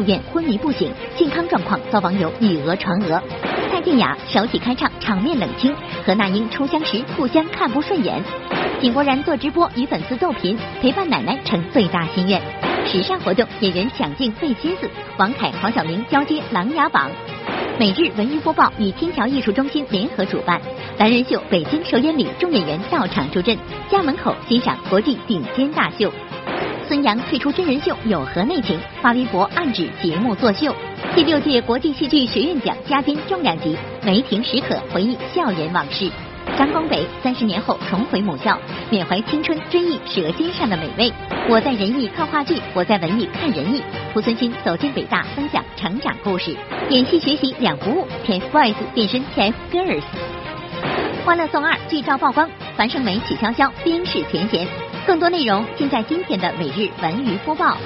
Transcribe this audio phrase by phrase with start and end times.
[0.00, 3.22] 住院昏迷不醒，健康状况遭网友以讹传讹。
[3.70, 5.74] 蔡健雅首体开唱，场面冷清，
[6.06, 8.18] 和那英初相识互相看不顺眼。
[8.80, 12.40] 井柏然做直播与粉丝斗贫，陪伴奶奶成最大心愿。
[12.86, 17.10] 时尚活动演员抢镜费心思，王凯、黄晓明交接琅琊榜。
[17.78, 20.58] 每日文娱播报与天桥艺术中心联合主办
[20.96, 23.54] 男人秀北京首演礼，众演员到场助阵，
[23.90, 26.10] 家门口欣赏国际顶尖大秀。
[26.90, 28.76] 孙杨退出真人秀有何内情？
[29.00, 30.74] 发微博暗指节目作秀。
[31.14, 36.10] 第六届国际戏剧学院奖嘉宾重量级，梅婷史可回忆校园往事。
[36.58, 38.58] 张光北三十年后重回母校，
[38.90, 41.12] 缅怀青春，追忆舌尖上的美味。
[41.48, 43.80] 我在仁义看话剧，我在文艺看仁义。
[44.12, 46.56] 濮存昕走进北大，分享成长故事。
[46.88, 50.02] 演戏学习两不误，TFBOYS 变身 TFGIRLS。
[51.24, 54.66] 欢乐颂二剧照曝光，樊胜美曲筱绡冰释前嫌。
[55.10, 57.76] 更多内容尽在今天的每日文娱播报。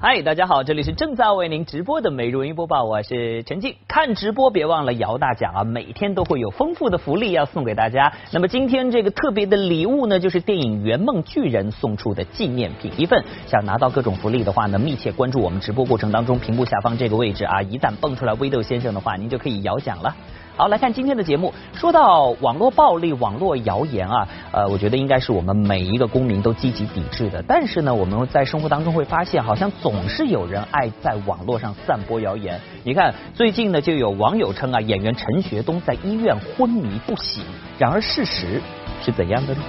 [0.00, 3.74] 嗨，大家好，这里是正在为您直播的每日文娱播报，我是陈静。
[3.88, 8.12] 看直播别忘了摇大奖啊，每天都会有丰富的福利要送给大家。
[8.30, 13.24] 那么今天这个特别的礼物呢，就是电影《圆梦巨人》送出的纪念品一份。
[13.48, 20.14] 想拿到各种福利的话呢，密切关注我们直播过程当中屏幕下方这个位置啊，一旦蹦出来微豆先生的话，您就可以摇奖了。
[20.58, 21.54] 好，来看今天的节目。
[21.72, 27.40] 说到网络暴力、网络谣言啊，呃，我觉得应该是我们每一个公民都积极抵制的。
[27.46, 32.60] 但是呢，我们在生活当中会发现，好像总是有人爱在网络上散播谣言。
[32.82, 37.44] 你看，最近呢，就有网友称啊，演员陈学冬在医院昏迷不醒。
[37.78, 38.60] 然而事实
[39.00, 39.60] 是怎样的呢？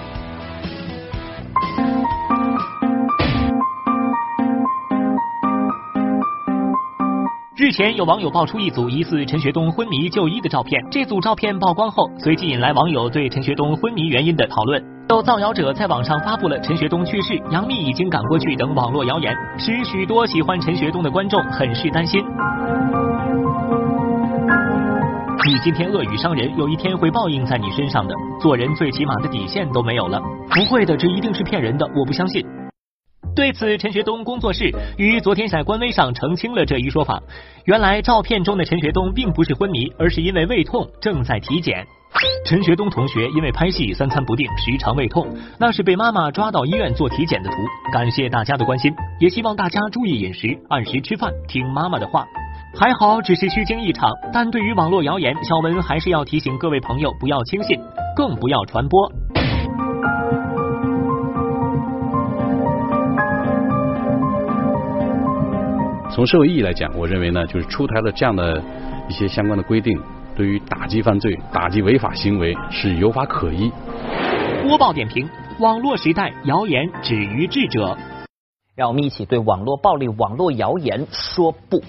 [7.60, 10.81] 日前，有网友爆出一组疑似陈学冬昏迷就医的照片。
[10.90, 14.81] 这组照片曝光后，随即引来网友对陈学冬昏迷原因的讨论。
[15.09, 22.24] 有造谣者在网上发布了陈学冬去世、杨幂已经赶过去等网络谣言，使许多喜欢陈学冬的观众很是担心。
[25.46, 28.16] 你今天恶语伤人，有一天会报应在你身上的。
[28.40, 30.22] 做人最起码的底线都没有了。
[30.50, 32.42] 不会的，这一定是骗人的，我不相信。
[33.39, 37.23] 对此，陈学冬工作室于昨天在官微上澄清了这一说法。
[37.63, 41.88] 原来，照片中的陈学冬并不是昏迷，而是因为胃痛正在体检。
[42.45, 45.25] 陈学冬同学因为拍戏三餐不定，时常胃痛，
[45.57, 47.55] 那是被妈妈抓到医院做体检的图。
[47.94, 52.25] 感谢大家的关心，也希望大家注意饮食，按时吃饭，听妈妈的话。
[52.77, 57.79] 还好只是虚惊一场，但对于网络谣言，小文还是要提醒各位朋友不要轻信，
[58.17, 59.09] 更不要传播。
[66.19, 68.62] 从社会意义来讲，我认为呢，就是出台了这样的
[69.07, 69.97] 一些相关的规定，
[70.35, 73.72] 对于打击犯罪、打击违法行为是有法可依。
[74.62, 77.97] 播报点评：网络时代，谣言止于智者。
[78.75, 81.81] 让我们一起对网络暴力、网络谣言说不。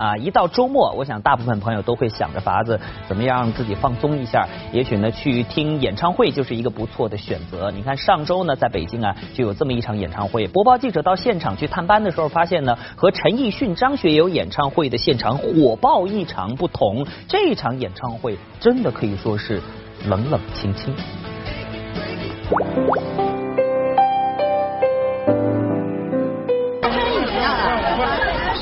[0.00, 4.48] 啊，一到周末，我想大部分朋友都会想着法子，怎么样让自己放松一下？
[4.72, 7.70] 也许呢，去听演唱会就是一个不错的选择。
[7.70, 10.46] 你看上周呢，在北京啊，就有这么一场演唱会。
[10.46, 17.06] 播报记者到现场去探班的时候，发现呢，和陈奕迅、张学友演唱会的现场火爆异常不同。
[17.28, 19.60] 这场演唱会真的可以说是
[20.06, 20.94] 冷冷清清。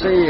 [0.01, 0.27] 生意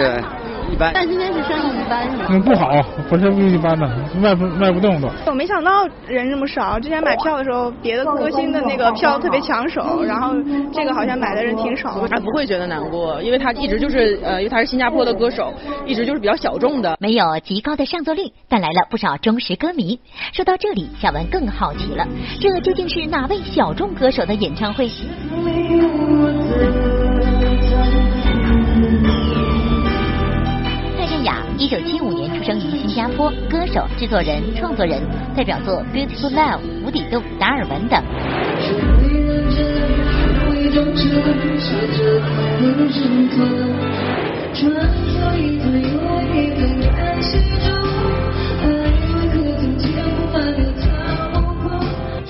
[0.70, 2.70] 一般，但今天是生意一般，嗯，不好，
[3.08, 3.88] 不是一般的，
[4.20, 5.08] 卖不卖不动都。
[5.26, 10.34] 我没想到人这么少，之前买票的时候，别的歌星的那个票特别抢手，然后
[10.72, 12.06] 这个好像买的人挺少。
[12.08, 15.52] 他不会觉得难过，因为他一直就是呃，因为他是新加坡的歌手，
[15.86, 16.96] 一直就是比较小众的。
[17.00, 19.98] 没有极高的上座率，带来了不少忠实歌迷。
[20.32, 22.06] 说到这里，小文更好奇了，
[22.40, 24.88] 这究竟是哪位小众歌手的演唱会？
[31.58, 35.02] 一九七五年出生于新加坡，歌手、制作人、创作人，
[35.36, 38.00] 代表作《Beautiful Love》、无底洞、达尔文等。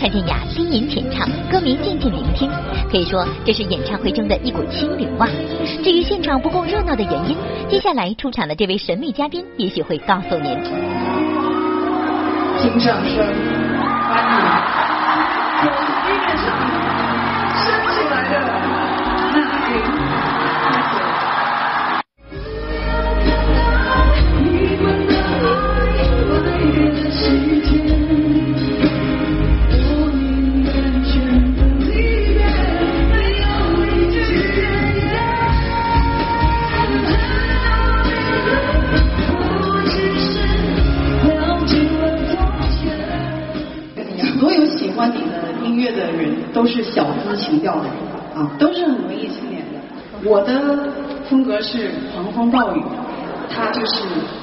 [0.09, 2.51] 蔡健雅低吟浅唱，歌迷静静聆听，
[2.91, 5.29] 可以说这是演唱会中的一股清流啊。
[5.85, 7.37] 至于现场不够热闹的原因，
[7.69, 10.57] 接下来出场的这位神秘嘉宾也许会告诉您。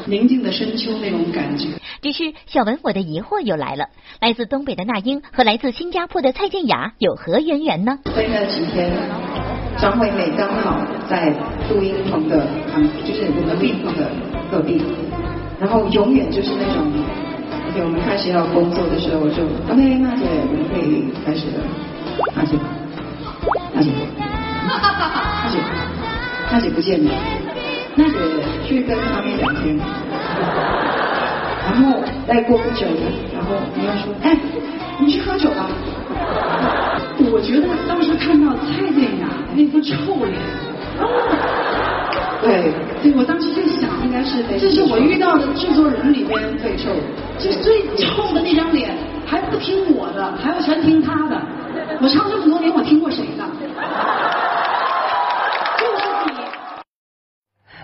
[0.06, 1.68] 宁静的深秋那种感觉。
[2.02, 3.90] 只是小文，我的疑惑又来了：
[4.22, 8.00] 来自东北的那英和来自新加坡的蔡健雅有何渊源呢？
[8.16, 8.92] 飞了几天，
[9.78, 11.34] 张惠妹刚好在
[11.70, 14.12] 录音棚的旁，就是我们病房的
[14.52, 14.82] 隔壁，
[15.60, 16.86] 然后永远就是那种
[17.72, 21.64] ，OK，我们开始要工作的时候，我就 OK，娜姐，我们可以开始了，
[22.36, 22.56] 娜姐，
[23.74, 23.90] 娜姐，
[24.68, 25.58] 娜姐，
[26.52, 27.12] 娜姐不见了，
[27.96, 28.14] 娜姐
[28.68, 29.78] 去跟他们聊天。
[31.66, 32.86] 然后再过不久，
[33.34, 34.38] 然后你要说，哎，
[35.00, 35.68] 你去喝酒吧。
[37.32, 40.36] 我觉得当时看到蔡健雅那副臭脸，
[42.42, 42.72] 对，
[43.02, 46.92] 对我当时就想，应该是这是我遇到的制作人里边最臭，
[47.40, 48.96] 就最臭的那张脸，
[49.26, 51.42] 还不听我的，还要全听他的。
[52.02, 53.26] 我唱这么多年，我听过谁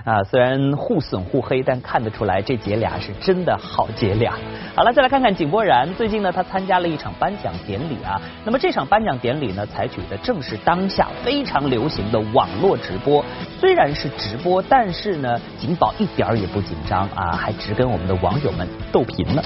[0.03, 4.33] 啊，虽然互损互黑，但看得出来这姐俩是真的好姐俩。
[4.75, 8.19] 好了，再来看看井柏然，最近呢，他参加了一场颁奖典礼啊。
[8.43, 13.23] 那么这场颁奖典礼呢，采取的正是当下非常流行的网络直播。
[13.59, 19.43] 虽然是直播，但是呢，井宝一点儿也不紧张啊，还直跟我们的网友们逗贫呢。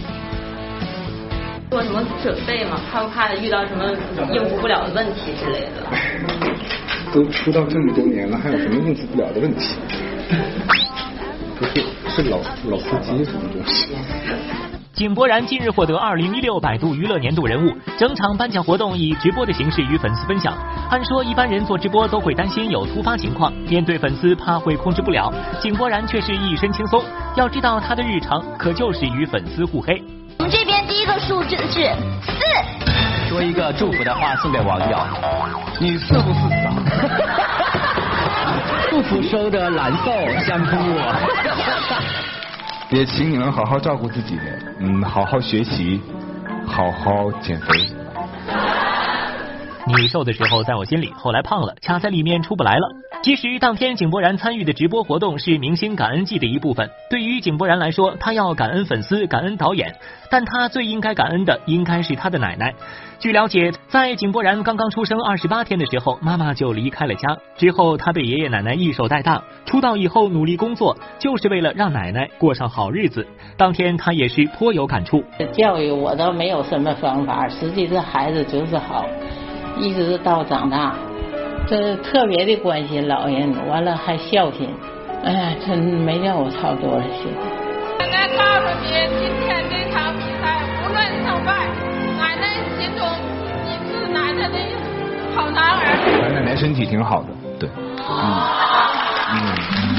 [1.69, 2.79] 做什么准备吗？
[2.91, 3.85] 怕不怕遇到什么
[4.31, 5.83] 应付不了的问题之类的？
[7.13, 9.75] 都出道这么多年了，还有什么应付不了的问题？
[11.57, 12.37] 不是，是老
[12.69, 13.89] 老司机什么东西？
[14.93, 20.53] 井柏然近日获得二零一六百度娱乐年度人物，整场颁奖活动以直播的形式与粉丝分享。
[20.89, 27.03] 按说一般人做直播都会担心有突发情况，面对粉丝怕会控制不了，井柏然却是一身轻松。
[27.35, 30.01] 要知道他的日常可就是与粉丝互黑。
[30.87, 32.31] 第一个数字是四。
[33.27, 34.97] 说一个祝福的话送给网友，
[35.79, 36.71] 你是不是傻？
[38.89, 40.11] 祝福收的难受，
[40.45, 41.11] 相扑我。
[42.91, 44.39] 也请你们好好照顾自己，
[44.79, 45.99] 嗯，好好学习，
[46.67, 47.89] 好好减肥。
[49.87, 52.87] 你瘦的时候在我心里，后来胖了，卡在里面出不来了。
[53.25, 56.91] 其实当天井柏然参与的直播活动是明星感恩季的一部分。
[57.09, 59.95] 对于井柏然来说，他要感恩粉丝，感恩导演，
[60.29, 62.75] 但他最应该感恩的应该是他的奶奶。
[63.17, 67.35] 据了解，在井柏然刚刚出生二十八天的时候，妈妈就离开了家。
[67.57, 73.25] 之后他被爷爷奶奶一手带大，出道以后努力工作，就是为了让奶奶过上好日子。
[73.57, 75.23] 当天他也是颇有感触。
[75.51, 79.03] 教育我倒没有什么方法，实际这孩子就是好，
[79.79, 80.95] 一直到长大。
[81.67, 84.69] 这特别的关心老人，完了还孝心，
[85.23, 87.33] 哎呀，真没让我操多少心。
[87.97, 88.87] 奶奶告诉你，
[89.19, 91.65] 今天这场比赛无论胜败，
[92.19, 92.45] 奶奶
[92.77, 93.01] 心中
[93.65, 94.55] 你是奶奶的
[95.35, 95.81] 好男儿。
[96.35, 97.29] 奶奶身体挺好的，
[97.59, 98.13] 对，嗯
[99.31, 99.33] 嗯，
[99.73, 99.94] 谢谢。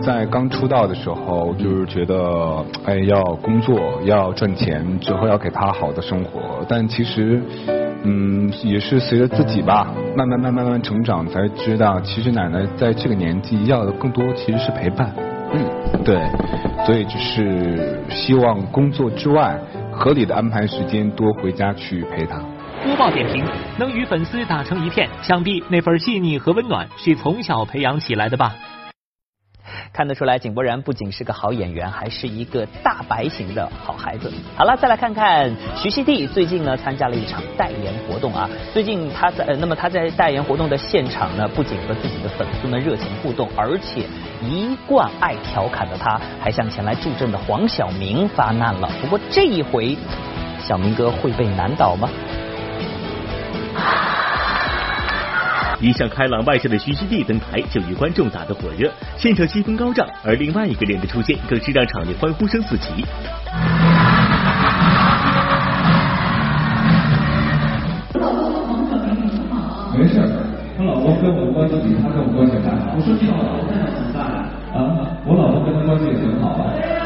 [0.00, 7.42] 在刚出道的时候，就是觉得哎要工作要赚钱，之后要给他好的生活，但其实。
[8.02, 15.14] 嗯，也是随着自己吧，慢慢慢慢慢慢成长，才知道其实奶奶在这个年纪要的更多其实是陪伴。
[15.52, 16.16] 嗯，对，
[16.86, 19.54] 所以就是希望工作之外，
[19.92, 22.40] 合理的安排时间，多回家去陪她。
[22.82, 23.44] 播报点评：
[23.78, 28.54] 能与粉丝打成一片，想必那份细腻和温暖是从小培养起来的吧。
[29.92, 34.32] 看得出来，井柏然不仅是个好演员，还是一个大白型的好孩子。
[34.56, 38.48] 好了，再来看看徐熙娣，最近呢参加了一场代言活动啊。
[38.72, 44.06] 最近他在，那么他在代言活动的现场呢，不仅和自己的粉丝们热情互动，而且
[44.40, 48.88] 一贯爱调侃的他，还向前来助阵的黄晓明发难了。
[49.02, 49.98] 不过这一回，
[50.60, 52.08] 小明哥会被难倒吗？
[55.80, 63.04] 一向开朗外向的徐熙娣登台就与观众打得火热，现场气氛高涨，而另外一个人的出现更是让场内欢呼声四起。
[69.96, 70.20] 没事，
[70.76, 72.92] 他老婆跟我关系比他跟我关系还好。
[72.96, 74.20] 我说你老婆在哪怎么办
[74.72, 75.16] 啊？
[75.24, 76.99] 我老婆跟他关系也很好啊。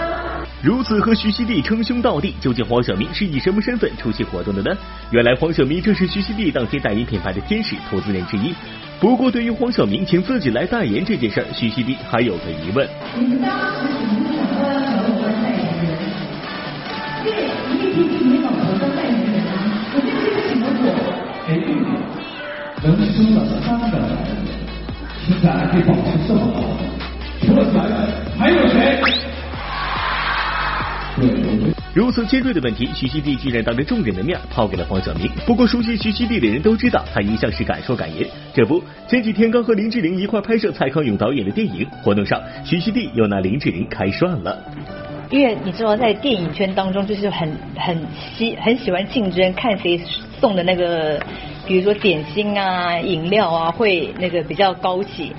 [0.64, 4.74] 如此和徐熙娣称兄道弟，究竟黄晓明是以什么身份出席活动的呢？
[5.10, 8.54] 原来黄晓明正是徐熙娣当天代言品牌的天使投资人之一。
[8.98, 12.88] 不过，对于黄晓明请自己来代言这件事儿，徐熙娣还有个疑问。
[13.18, 16.00] 你们当时怎么想到要找我当代言人？
[17.26, 19.52] 因为你一提起你老婆当代言人啊，
[19.92, 20.88] 我就记得请了我，
[21.44, 21.60] 哎，
[22.80, 24.48] 能生了三个孩子，
[25.28, 26.56] 现在还可以保持这么好，
[27.44, 27.76] 除了咱，
[32.14, 32.22] 还有谁？
[32.22, 32.22] 对，我觉得。
[32.22, 35.28] 如此尖锐的问题，徐熙娣居然当着众人的面抛给了黄晓明。
[35.44, 38.24] 不过熟悉徐熙娣的人都知道，她一向是敢说敢言。
[38.54, 44.62] 这不，前几天刚和林志玲一块拍摄蔡康永导演的电影，活动上徐熙娣又拿林志玲开涮了。
[45.30, 48.00] 因为你知道，在电影圈当中，就是很很
[48.36, 50.00] 喜很喜欢竞争，看谁
[50.38, 51.20] 送的那个，
[51.66, 55.32] 比如说点心啊、饮料啊，会那个比较高级。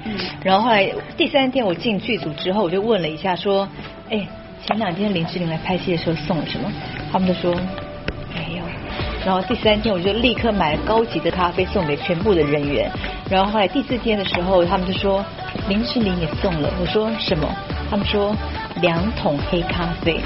[0.44, 3.70] 然后后来第三天我进剧组之后，我就问了一下，说，
[4.10, 4.28] 哎。
[4.66, 6.72] 前两天林志玲来拍戏的时候送了什么？
[7.12, 7.54] 他们都说
[8.34, 8.64] 没有。
[9.24, 12.90] 然后第三天我就立刻买了高级的咖啡送给全部的人员。
[13.30, 15.24] 然后后来第四天的时候，他们就说
[15.70, 16.74] 林志玲也送了。
[16.82, 17.48] 我说什么？
[17.92, 18.36] 他们说
[18.82, 20.20] 两桶黑咖啡，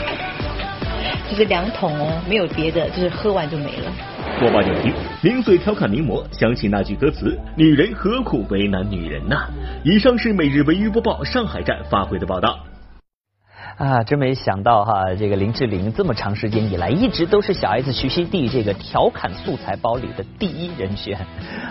[1.30, 3.92] 就是两桶哦，没有别的，就是喝完就没了。
[4.40, 9.50] 播报点评：零嘴调侃名模，想起那句歌词：女人何苦为难女人呐？
[9.84, 12.58] 以上是每日文娱播报上海站发回的报道。
[13.80, 21.18] 啊，真没想到哈，这个林志玲这么长时间以来一直都是小 S 徐熙娣这个调侃素材包里的第一人选。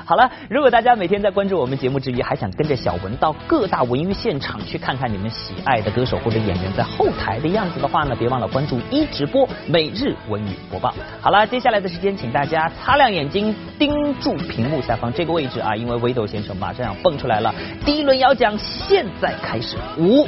[0.06, 10.94] 好了，如果大家每天在关注我们节目之余，还想跟着小文到各大文娱现场去看看你们喜爱的歌手或者演员在后台的样子的话呢，别忘了关注一直播每日文娱播报。
[11.20, 17.54] 好了，接下来的时间，请大家擦亮眼睛，盯住屏幕下方这个位置啊，因为微豆先生马上要蹦出来了。
[17.84, 20.26] 第一轮摇奖现在开始，五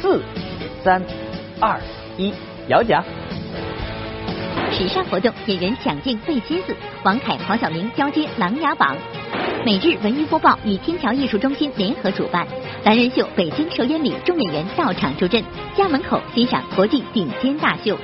[0.00, 0.22] 四。
[0.82, 1.02] 三、
[1.60, 1.78] 二、
[2.16, 2.32] 一，
[2.68, 3.04] 摇奖！
[4.72, 8.96] 时尚活动，演员抢镜费心思，王凯、黄晓明交接《琅琊榜》。
[9.62, 12.46] 每日文娱播报与天桥艺术中心联合主办
[12.82, 15.44] 男人秀北京首演礼，众演员到场助阵，
[15.76, 17.98] 家门口欣赏国际顶尖大秀。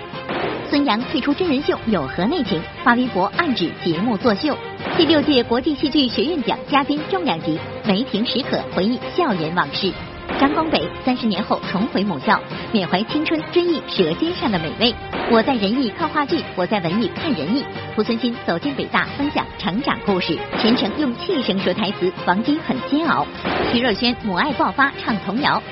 [0.68, 2.60] 孙杨退出真人秀有何内情？
[2.84, 4.54] 发微博暗指节目作秀。
[4.98, 9.90] 第六届国际戏剧学院奖嘉宾重量级，梅婷史可回忆校园往事。
[10.38, 12.38] 张光北三十年后重回母校，
[12.70, 14.94] 缅怀青春，追忆舌尖上的美味。
[15.30, 17.64] 我在仁义看话剧，我在文艺看仁义。
[17.96, 20.38] 濮存昕走进北大，分享成长故事。
[20.58, 23.26] 全程用气声说台词，王晶很煎熬。
[23.72, 25.62] 徐若瑄母爱爆发，唱童谣。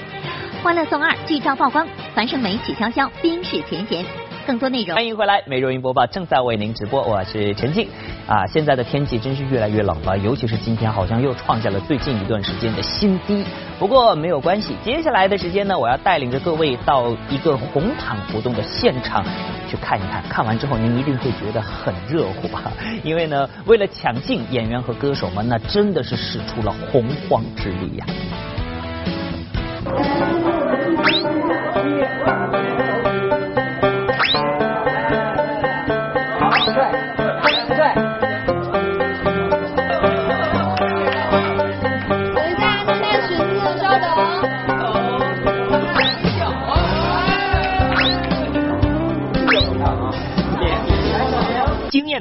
[0.63, 4.03] 欢乐颂二剧照曝光，樊胜美、曲筱绡冰释前嫌。
[4.47, 5.43] 更多内容，欢迎回来。
[5.47, 7.89] 美容音播报正在为您直播，我是陈静。
[8.27, 13.43] 啊，现在的天气真是越来越冷了，尤其是今天，好像又创下了最近一段时间的新低。
[13.79, 19.25] 不过没有关系，接下来的时间呢，我要带领着各位到一个红毯活动的现场
[19.67, 20.23] 去看一看。
[20.29, 22.71] 看完之后，您一定会觉得很热乎啊！
[23.03, 28.07] 因为呢，为了抢镜，演员和歌手们那真的是使出了洪荒之力呀。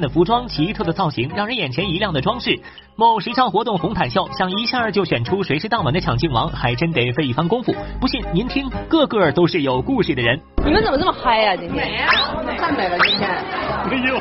[0.00, 2.60] 的服装、奇特的造型，让人眼前一亮的装饰。
[2.96, 7.74] 某时尚活动红毯秀，想一下就选出谁是当晚的抢镜王，还真得费一番功夫。
[8.00, 10.40] 不信您听，个个都是有故事的人。
[10.64, 11.56] 你们怎么这么嗨呀？
[11.56, 12.10] 今天美啊，
[12.56, 13.28] 太美了今天。
[13.28, 14.20] 哎呦！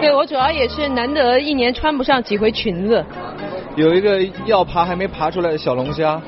[0.00, 3.04] 对我主要也是难得一年穿不上几回裙子。
[3.76, 6.20] 有一个要爬还没爬出来的小龙虾，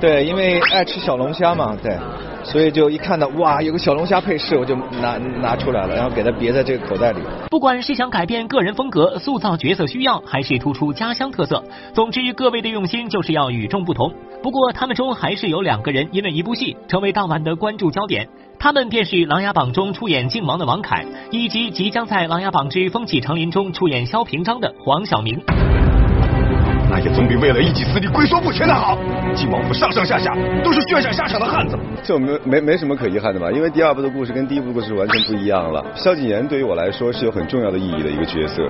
[0.00, 1.96] 对，因为爱吃小龙虾嘛，对。
[2.50, 7.20] 所以就一看到哇，有个小龙虾配饰，我就拿拿出来了，然后给它别在这个口袋里。
[7.50, 11.62] 不管是想改变个人风格、塑造角色需要，还是突出家乡特色，
[11.92, 14.10] 总之各位的用心就是要与众不同。
[14.42, 18.28] 不过他们中还是有两个人因为一部戏成为当晚的关注焦点，
[18.58, 25.38] 他们便是《琅琊榜》中出演靖王的王凯，以及即将在《琅琊榜之风起长林》中出演萧平章的黄晓明。
[26.90, 28.98] 那也总比为了一己私利龟缩不前的好。
[29.34, 33.50] 晋王府上上下下都是血染沙场的汉子，这没没没什么可遗憾的吧？
[33.52, 35.84] 因为第二部的故事跟第一部的故事完全不一样了。
[35.94, 38.66] 萧景琰对于我来说是有很重要的意义的一个角色，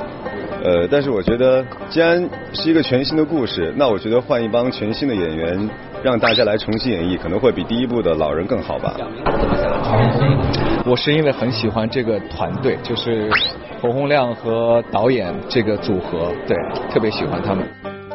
[0.64, 5.70] 呃，但是我觉得既然是一个全新的故事，那我觉得换一帮全新的演员，
[6.02, 8.94] 让大家来重新演绎，可能会比第一部的老人更好吧。
[10.84, 13.30] 我是因为很喜欢这个团队，就是
[13.80, 16.56] 侯洪亮和导演这个组合，对，
[16.90, 17.64] 特别喜欢他们。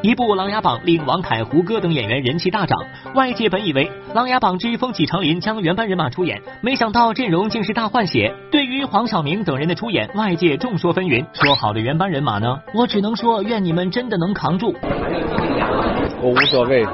[0.03, 2.77] 一部《琅琊榜》令王凯、胡歌等演员人气大涨，
[3.15, 8.35] 外界本以为《琅琊榜之风起长林》将原班人马出演，没想到阵容竟是大换血。
[8.51, 11.25] 对于黄晓明等人的出演，外界众说纷纭。
[11.31, 12.59] 说好的原班人马呢？
[12.73, 14.75] 我只能说，愿你们真的能扛住。
[16.21, 16.85] 我无所谓，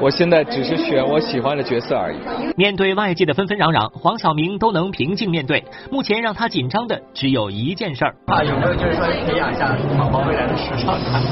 [0.00, 2.18] 我现在只是选我喜欢的角色而已。
[2.56, 5.64] 面对外界的纷纷攘攘，黄晓明都能平静面对。
[5.90, 8.14] 目前让他紧张的只有一件事儿。
[8.26, 11.22] 啊，有没有就是说培养一下宝宝未来的时尚感？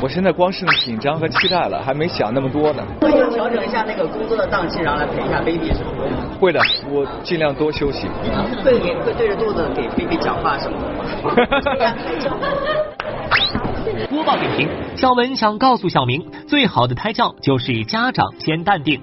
[0.00, 2.82] 我现在光是紧张和期待了，还没想那么多呢。
[3.00, 6.10] 会就调整一下那个工作的档期，然后来陪一下 baby 什么的？
[6.38, 8.06] 会的，我尽量多休息。
[8.64, 11.04] 会给会对着肚子给 baby 讲话什么的吗？
[14.08, 19.00] 播报点评：小文想告诉小明，最好的胎教就是家长先淡定。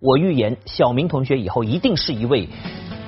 [0.00, 2.48] 我预言，小明同学以后一定是一位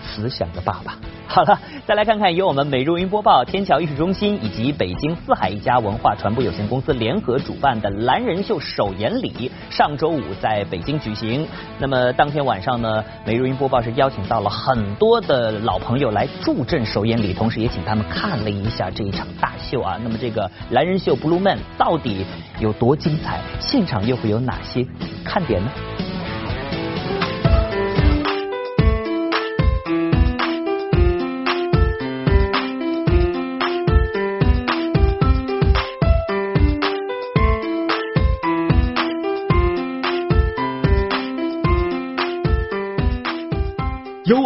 [0.03, 0.99] 慈祥的爸爸。
[1.29, 11.47] 好了，再来看看由我们美如云播报、天桥艺术中心以及北京四海一家文化传播有限公司联合主办的蓝人秀首演礼，上周五在北京举行。
[11.79, 19.99] 那么当天晚上呢，美如云播报是邀请到了很多的老朋友来助阵首演礼，同时也请他们看了一下这一场大秀啊。
[20.03, 22.25] 那么这个蓝人秀 Blue Man 到底
[22.61, 23.41] 有多精彩？
[23.61, 24.87] 现场又会有哪些
[25.25, 25.71] 看点呢？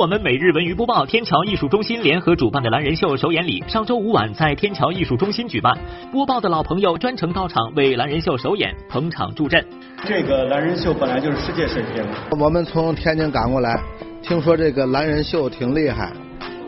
[0.01, 5.77] 我们每日文娱播报、天桥艺术中心联合主办的蓝人秀首演礼，上周五晚在天桥艺术中心举办。
[6.11, 9.63] 播报的老朋友专程到场为蓝人秀首演捧场助阵。
[10.07, 12.03] 这个蓝人秀本来就是世界水平。
[12.31, 13.79] 我们从天津赶过来，
[14.23, 16.11] 听说这个蓝人秀挺厉害，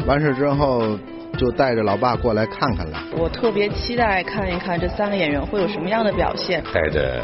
[0.06, 0.98] 完事之后
[1.38, 3.02] 就带着老爸过来看看了。
[3.16, 6.62] 我特别期待看一看这三个演员会有什么样的表现。
[6.70, 7.22] 带着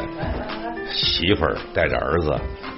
[0.91, 2.35] 媳妇儿，带着儿子。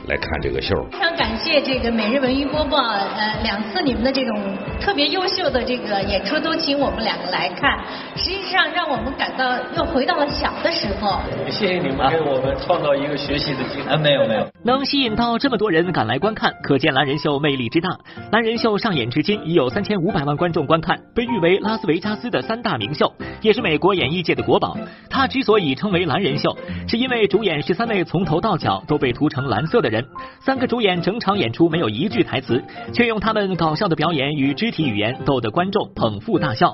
[0.08, 4.36] 来看这个秀，非常感谢这个每日文娱播报，呃，两次你们的这种
[4.80, 7.80] 特别优秀的这个演出都请我们两个来看，
[8.16, 11.20] 实际上让我们感到又回到了小的时候。
[11.50, 13.92] 谢谢你们给我们创造一个学习的机会。
[13.92, 14.48] 啊，没有没有。
[14.64, 17.90] 能吸引到这么多人赶来观看，可见蓝人秀魅力之大。
[18.32, 24.76] 蓝人秀上演至今已有三千五百万观众观看，被誉为拉斯维加斯的三大名秀，也是美国演艺界的国宝。
[25.10, 30.04] 它之所以称为蓝人秀，是因为主演十三位从头到脚都被涂成蓝色的人。
[30.40, 36.74] 三个主演整场演出没有一句台词，却用他们搞笑的表演与肢体语言逗得观众捧腹大笑。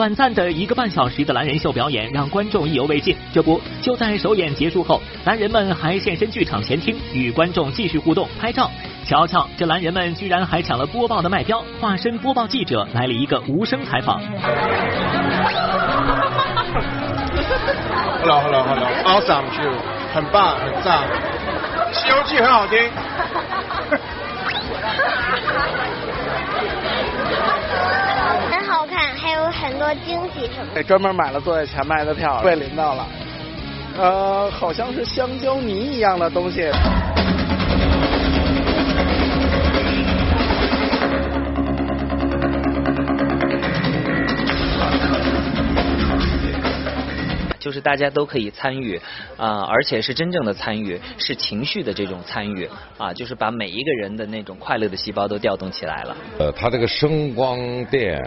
[0.00, 8.70] 短暂的一个半小时的蓝人秀表演让观众意犹未尽，这不就在首演结束后，蓝人们还现身剧场前厅与观众继续互动拍照。
[9.04, 14.18] 瞧瞧，这蓝人们居然还抢了播报的麦标，化身播报记者来了一个无声采访。
[18.22, 19.70] Hello Hello Hello，Awesome Q，
[20.14, 21.02] 很棒很赞，
[21.92, 22.78] 《西游记》很好听。
[29.50, 30.80] 有很多惊喜什么。
[30.84, 33.04] 专门买了坐在前排的票，被淋到了。
[33.98, 36.70] 呃，好像是香蕉泥一样的东西。
[47.58, 48.96] 就是大家都可以参与
[49.36, 56.16] 啊、呃，而且是真正的参与，是情绪的这种参与啊，就是把每一个人的那种快乐的细胞都调动起来了。
[56.38, 58.18] 呃，他这个声光电，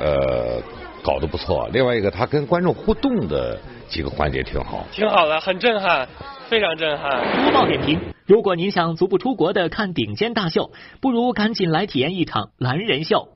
[0.00, 0.60] 呃，
[1.02, 1.68] 搞得不错。
[1.72, 3.58] 另外一个，他跟观众互动的
[3.88, 6.08] 几个环节挺好，挺好的，很震撼，
[6.48, 7.22] 非常震撼。
[7.44, 13.28] 播报点评：如果您想足不出国的看顶尖大秀，不如赶紧来体验一场蓝人秀。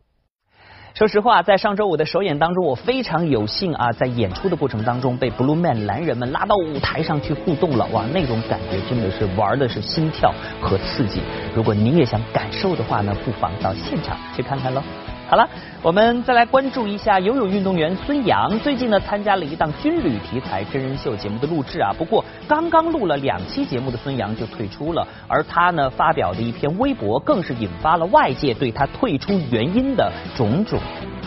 [0.94, 11.20] 说实话，在上周五的首演当中，我非常有幸啊，在演出的过程当中被 Blue Man 蓝人们拉到舞台上去互动了，哇，那种感觉真的是玩的是心跳和刺激。
[11.52, 14.80] 如果您也想感受的话呢，不妨到现场去看看喽。
[15.26, 15.48] 好了，
[15.82, 21.92] 我们再来关注一下游泳运动员孙杨，最近呢参加了一档军旅题材真人秀节目的录制啊。
[21.96, 30.78] 不过刚刚录了两期节目的孙杨就退出了，而他呢发表的一篇微博更是引发了外界对他退出原因的种种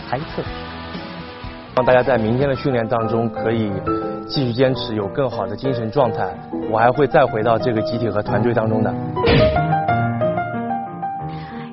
[0.07, 0.43] 猜测。
[1.75, 3.71] 让大家在明天的训练当中可以
[4.27, 6.27] 继续坚持，有更好的精神状态。
[6.71, 9.96] 我还会再回到这个集体和团队当中的。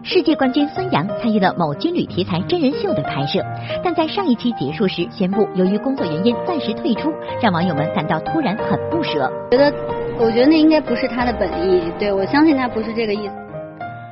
[0.07, 3.43] 世界冠军孙杨参与了某军旅题材真人秀的拍摄，
[3.83, 9.33] 但在上一期结束时宣布由于工作原因暂时退出，让网友们感到突然很不舍。
[9.51, 9.73] 觉得，
[10.19, 13.35] 我觉得那应该不是他的本意，对我相信他不是这个意思。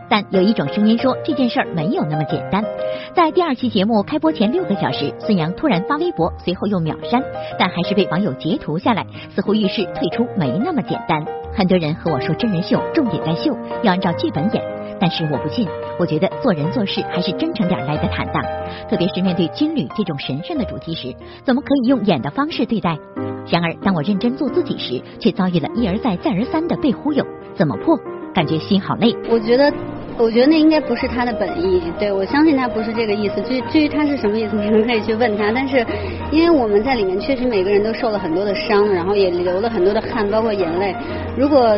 [0.09, 2.65] 但有一种声音说这件事儿没有那么简单。
[3.15, 7.23] 在第二期节目开播前六个小时，孙杨突然发微博，随后又秒删，
[7.59, 11.23] 但还是被网友截图下来，似乎预示退出没那么简单。
[11.55, 14.63] 很多人和我说真人秀重点在秀，要按照剧本演。
[15.01, 18.43] 但是我不信，我觉得做人做事还是真诚点来的坦荡。
[18.89, 22.97] 特别是面对军旅这种神圣的主题时，怎么可以用演的方式对待？
[23.51, 27.25] 然而，当我认真做自己时，却遭遇了一而再、再而三的被忽悠，
[27.55, 27.99] 怎么破？
[28.35, 29.15] 感觉心好累。
[29.29, 29.73] 我觉得。
[30.19, 33.41] 我觉得那应该不是他的本意，对我相信他不是这个意思。
[33.41, 35.51] 至至于他是什么意思，你们可以去问他。
[35.53, 35.85] 但是，
[36.31, 40.95] 因为我们在里面确实每个人都受了很多的伤，然后也流了很多的汗，包括眼泪。
[41.35, 41.75] 如果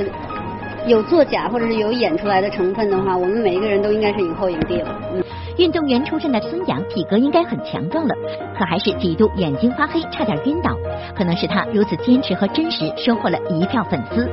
[0.86, 4.88] 有作假或者是有演出来的成分的话，我们每一个人都应该是影后影帝了。
[5.14, 5.22] 嗯。
[5.56, 8.14] 运动员出身的孙杨体格应该很强壮了，
[8.58, 10.70] 可还是几度眼睛发黑，差点晕倒。
[11.16, 14.28] 可能是他如此坚持和真实，收获了一票粉丝。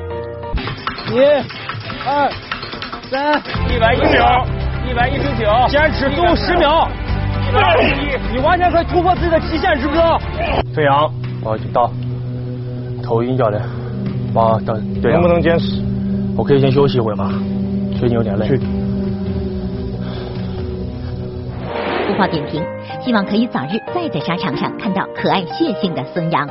[1.13, 1.19] 一、
[2.07, 2.31] 二。
[3.09, 3.37] 三
[3.69, 4.45] 一百一十秒，
[4.89, 6.87] 一百一十九，坚持最后十秒，
[7.45, 10.17] 一百二十一，你完全可以突破自己的极限，知不知道？
[10.73, 11.11] 飞扬，
[11.43, 11.91] 我到，
[13.03, 13.61] 头晕教练，
[14.33, 15.90] 把等对能不能坚持？
[16.41, 17.31] 我可以先休息一会吗？
[17.99, 18.47] 最近有点累。
[22.07, 22.59] 不报点评，
[22.99, 26.49] 希望可以早日再在沙场上看到可爱血性的孙杨。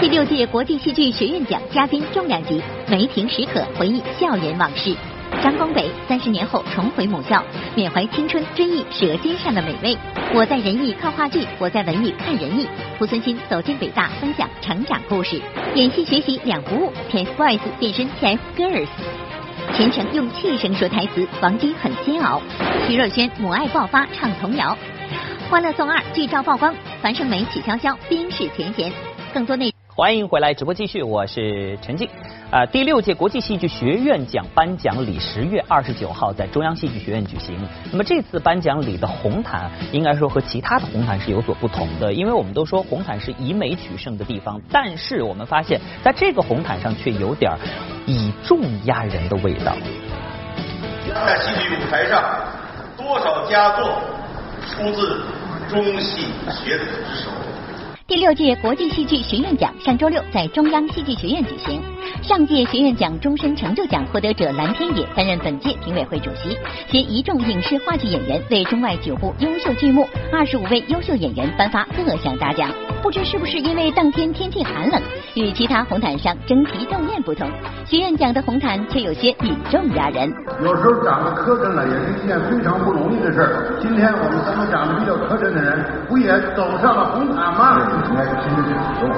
[0.00, 4.96] 第六届国际戏剧学院奖嘉宾重量级，梅婷史可回忆校园往事。
[5.42, 7.42] 张光北三十年后重回母校，
[7.74, 9.96] 缅怀青春，追忆舌尖上的美味。
[10.32, 12.66] 我在仁义看话剧，我在文艺看仁义。
[12.98, 15.40] 濮存昕走进北大，分享成长故事。
[15.74, 18.88] 演戏学习两不误，TFBOYS 变身 TFGIRLS，
[19.76, 22.40] 全程用气声说台词，王晶很煎熬。
[22.86, 24.76] 徐若瑄母爱爆发，唱童谣。
[25.50, 28.90] 欢乐颂二剧照曝光，樊胜美、曲筱绡冰释前嫌。
[29.34, 29.73] 更多内。
[29.96, 32.10] 欢迎回来，直播继续，我是陈静。
[32.50, 37.56] 啊，第六届国际戏剧学院奖颁奖礼十月二十九号在中央戏剧学院举行。
[37.92, 47.56] 那么这次颁奖礼的红毯，应该说和其他的红毯是有所不同的，因为我们都说红毯是以美取胜的地方，但是我们发现在这个红毯上却有点
[48.04, 49.76] 以重压人的味道。
[51.06, 52.20] 在戏剧舞台上，
[52.96, 54.02] 多少佳作
[54.66, 55.22] 出自
[55.68, 57.30] 中戏学子之手。
[58.06, 61.80] 第六届国际戏剧学院奖上周六在中央戏剧学院举行。
[62.22, 66.54] 上届学院奖终身成就奖获得者蓝天野担任本届评委会主席，
[66.86, 72.70] 携一众影视话剧演员为中外九部优秀剧目、二十五位优秀演员颁发各项大奖。
[73.02, 75.00] 不知是不是因为当天天气寒冷，
[75.34, 77.50] 与其他红毯上争奇斗艳不同，
[77.86, 80.32] 学院奖的红毯却有些以重压人。
[80.62, 83.76] 有时候长得磕碜了，也是一件非常不容易的事儿。
[83.78, 87.76] 今天我们三个长得比较磕碜的人，不也走上了红毯吗？
[88.08, 89.10] 应该拼的是体重，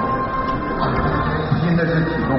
[1.62, 2.36] 拼的是体重。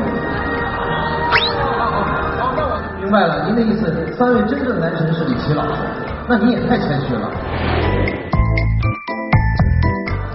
[1.80, 2.04] 好，
[2.36, 5.80] 那我明白了，您的意思，三位真正男神是李琦老师，
[6.28, 7.32] 那你也太谦虚了。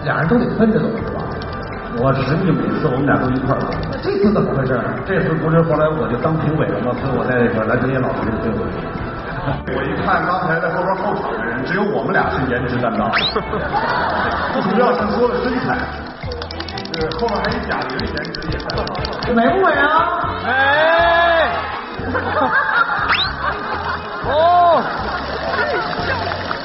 [0.05, 0.89] 俩人都得分着走？
[1.99, 3.69] 我实际每次我们俩都一块走。
[3.91, 4.81] 那这次怎么回事？
[5.05, 6.95] 这次不是后来我就当评委了吗？
[7.01, 8.65] 所以我在那个蓝天野老师的队伍。
[9.43, 13.11] 我一看刚才在后边候场的人，只有我们俩是颜值担当。
[14.71, 15.77] 主要是说了身材，
[16.95, 18.73] 是后面还有贾玲颜值也在。
[19.35, 19.85] 美不美啊？
[20.47, 20.51] 美。
[24.31, 24.83] 哦。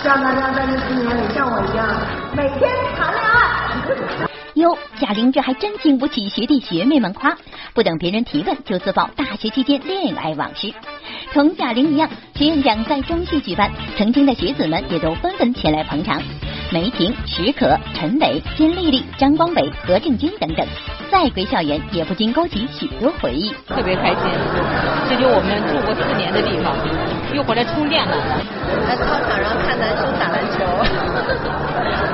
[0.02, 1.86] 希望大家在这四年里像我一样，
[2.34, 4.27] 每天谈恋爱。
[4.58, 7.38] 哟，贾玲这还真经不起学弟学妹们夸，
[7.76, 10.74] 不等别人提问就自曝大学期间恋爱往事。
[11.32, 16.20] 同贾玲一样，学院奖在中戏举办，曾经的学子们也都纷纷前来捧场。
[16.69, 20.67] 梅婷、史可、陈伟、金丽丽、张光北、何正军等等，
[21.10, 23.56] 再归校园也不禁勾起许多回忆。
[23.67, 24.27] 特别开心，
[25.08, 26.75] 这就我们住过四年的地方，
[27.34, 28.13] 又回来充电了。
[28.86, 30.60] 在操场上看男生打篮球，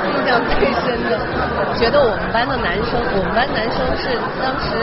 [0.06, 1.18] 印象最深的，
[1.74, 4.78] 觉得我们班的男生，我们班男生是当时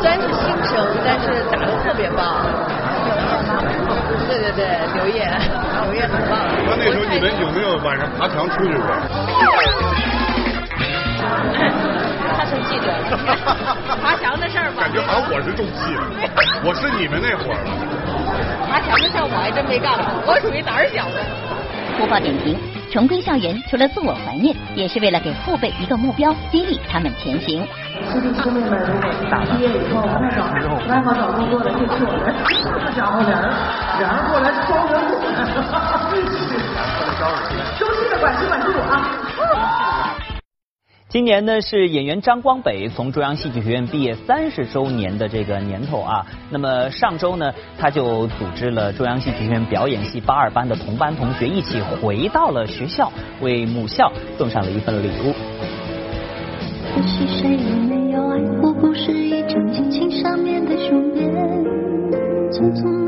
[0.00, 2.40] 虽然是新生，但是打的特别棒。
[4.28, 5.28] 对对对，刘烨，
[5.84, 6.38] 刘烨 很棒。
[6.66, 8.86] 那那时候你们有没有晚上爬墙出去过？
[12.36, 12.88] 他生气了，
[14.02, 16.02] 爬墙的事儿吧感觉好像我是中气了，
[16.64, 17.70] 我是你们那会儿了。
[18.68, 21.24] 爬墙的事儿我还真没干过，我属于胆儿小的。
[21.98, 22.58] 播报点评：
[22.94, 27.66] 重归校园，除了自我怀念，也是为了给后辈一个目标，激励他们前行。
[28.12, 29.02] 兄弟师妹们，如果
[29.50, 32.32] 毕业以后不太找不太好找工作的，就去我们。
[32.86, 33.50] 这家伙俩人
[33.98, 34.94] 俩人过来招人，
[37.76, 39.23] 收心的管吃管住啊！
[41.14, 46.26] 今年呢是演员张光北从中央戏剧学院毕业三十周年的这个年头啊。
[46.50, 55.32] 那么上周呢，他就组织了中央戏剧学院表演系八二班的同班同学一起回到了学校，为母校送上了一份礼物。
[56.96, 61.32] 可惜谁也没有爱过，不是一张激情上面的书面。
[62.50, 63.03] 匆匆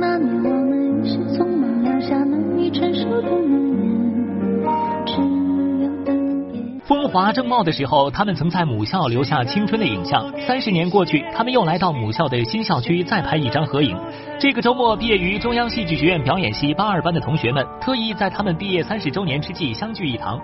[6.86, 10.32] 风华正茂的时候，他们曾在母校留下青春的影像。
[10.46, 13.98] 三十年过去，他们又来到母校的新校区再拍一张合影。
[14.38, 20.40] 这个周末，毕业于中央戏剧学院表演系八二班的同学们，特意在他们毕业三十周年之际相聚一堂，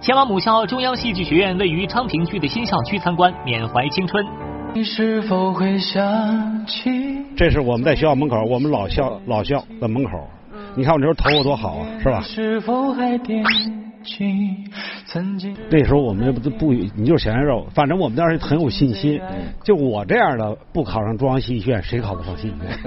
[0.00, 4.26] 前往母校中央戏剧学院位于昌平区的新校区参观，缅怀青春。
[4.74, 6.90] 你是否会想起？
[7.36, 10.10] 这是我们在学校门口，我们老校老校的门口。
[10.74, 12.20] 你看我那时候头发多好啊，是吧？
[12.22, 13.83] 是否还惦记？
[15.70, 19.20] 那时候我们不不，你就是小鲜肉，反正我们当时很有信心。
[19.64, 22.78] 就我这样的，不考上中央戏剧学院，谁考得上戏剧学院？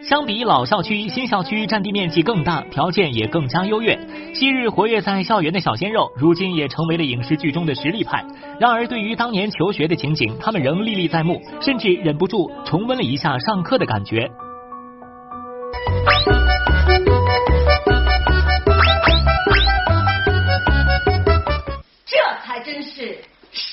[0.04, 3.98] 相比老校区，新校区占地面积更大，条件也更加优越。
[4.34, 8.22] 昔日活跃在校园的小鲜肉，如今也成为了影视剧中的实力派。
[8.60, 14.30] 然而，对于当年求学的情景，他们仍历历在目，甚至忍不住重温了一下上课的感觉。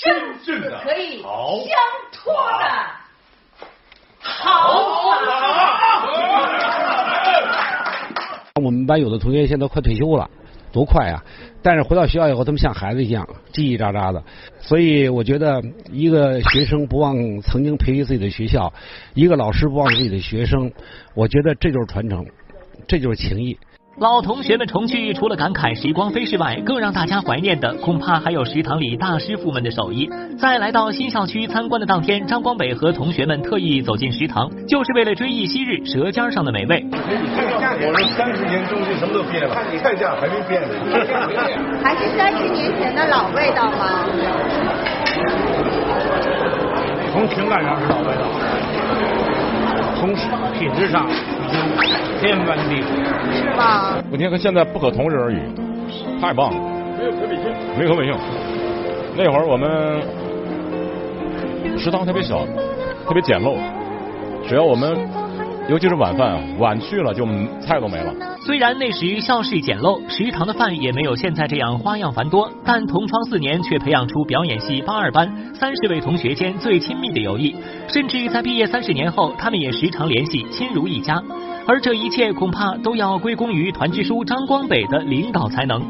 [0.01, 0.11] 生
[0.43, 1.29] 死可以相
[2.11, 2.65] 托的
[4.19, 4.73] 好。
[8.55, 10.27] 我们班有的同学现在快退休了，
[10.71, 11.23] 多快啊！
[11.61, 14.23] 但是回到学校以后，他们像孩子一样叽叽喳喳的。
[14.59, 15.61] 所以我觉得，
[15.91, 18.73] 一个学生不忘曾经培育自己的学校，
[19.13, 20.71] 一个老师不忘自己的学生，
[21.13, 22.25] 我觉得这就是传承，
[22.87, 23.55] 这就是情谊。
[23.97, 30.09] 老同学们重聚，除了感慨时光飞逝外，更让大家怀念的，恐怕还有食堂里大师傅们的手艺。
[30.39, 36.85] 在来到新校区参观的当天，张光北和同学们特意走进食堂，就是为了追忆昔日舌尖上的美味。
[36.89, 40.69] 我这三十年中间什么都变了，看你看价还没变呢。
[41.83, 44.05] 还是三十年前的老味道吗？
[47.11, 48.23] 从情感上是老味道，
[50.01, 50.09] 从
[50.57, 51.13] 品质上已
[51.51, 51.61] 经
[52.19, 52.87] 天翻地覆。
[53.31, 54.01] 是吧？
[54.11, 55.39] 我天，和现在不可同日而语，
[56.19, 56.59] 太棒了，
[56.97, 57.45] 没有可比性，
[57.77, 58.17] 没可比性。
[59.15, 60.01] 那会儿我们
[61.77, 62.43] 食堂特别小，
[63.05, 63.55] 特别简陋，
[64.49, 64.97] 只要我们
[65.69, 67.25] 尤其是晚饭啊，晚去了就
[67.61, 68.13] 菜都没了。
[68.45, 77.55] 虽然那时校室简陋，食堂的饭也没有现在这样花样繁多，但同窗四年却培养出表演系八二班三十位同学间最亲密的友谊，
[77.87, 81.21] 甚至在毕业三十年后，他们也时常联系，亲如一家。
[81.67, 85.81] 而这一切恐怕都要归功于团支书张光北的领导才能。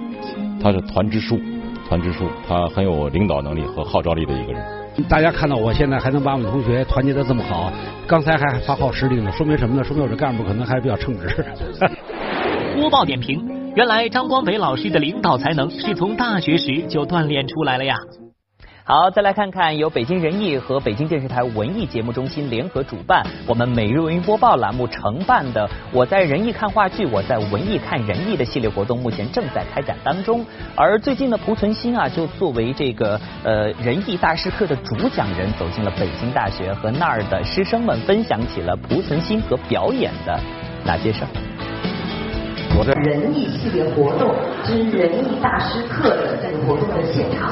[0.62, 1.39] 他是团支书，
[1.88, 4.81] 团支书，他很有领导能力和号召力的一个人。
[5.10, 7.72] 大家看到我现在还能把我们同学团结的这么好，
[8.08, 9.84] 刚才还发号施令呢，说明什么呢？
[9.84, 11.46] 说明我这干部可能还是比较称职。
[12.76, 17.96] 播报点评：原来张光北老师的领导才能是从大学时就锻炼出来了呀。
[18.84, 30.44] 好，再来看看由北京人艺和北京电视台文艺节目中心联合主办，我们每日文娱播报栏目承办的“我在人艺看话剧，我在文艺看人艺”的系列活动，目前正在开展当中。
[30.76, 40.39] 而最近呢，濮存昕啊，就作为这个呃人艺大师课的主讲人，走进了北京大学，和那儿的师生们分享起了濮存昕和表演的
[40.84, 41.51] 那些事儿。
[42.77, 47.51] 我在人艺系列活动之仁义大师课的这个活动的现场。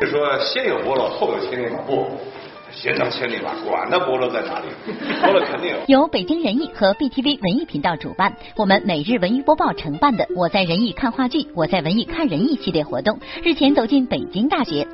[0.00, 2.06] 是说先有伯乐，后有千里马，不，
[2.84, 4.66] 先当千里马，管他伯乐在哪里，
[5.22, 5.76] 伯乐肯定有。
[5.86, 14.86] 由北京人艺和 BTV 文艺频道主办，我们每日文娱播报承办的“我在人艺看话剧，我在文艺看人艺”系列活动，日前走进北京大学。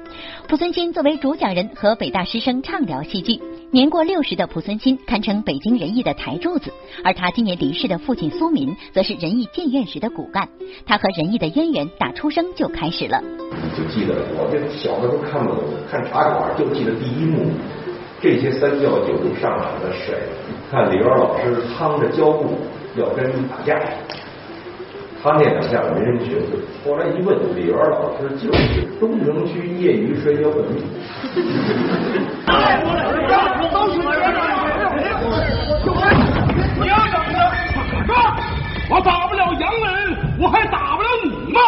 [0.47, 3.41] 濮存昕作为主讲人和北大师生畅聊戏剧。
[3.73, 6.73] 年过六十的濮存昕堪称北京人艺的台柱子，
[7.05, 10.49] 而他今年离世的父亲苏民，则是人艺建院时的骨干。
[10.85, 13.23] 他和人艺的渊源打出生就开始了。
[13.23, 17.47] 你就记得我这小的时候看不懂，看茶馆就记得第一幕，
[18.21, 20.19] 这些三教九流上场的水，
[20.69, 22.59] 看李元老师趟着胶布
[22.97, 23.79] 要跟人打架，
[25.23, 30.83] 他那两下没人学会，后来一问，李元老师就是东城区业余摔跤本命。
[36.81, 37.39] 你要怎么的？
[38.89, 41.61] 我打不了洋人，我还打不了你吗？